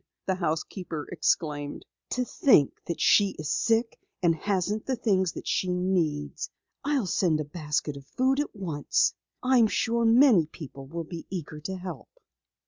[0.25, 1.85] the housekeeper explained.
[2.09, 6.49] "To think that she is sick and hasn't the things that she needs.
[6.83, 9.13] I'll send a basket of food at once.
[9.43, 12.09] I am sure many people will be eager to help."